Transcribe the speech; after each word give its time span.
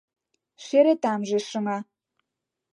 Шере 0.65 0.93
тамже 1.03 1.39
шыҥа. 1.49 1.77